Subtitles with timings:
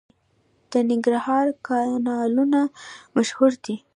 [0.71, 2.59] د ننګرهار کانالونه
[3.15, 3.75] مشهور دي.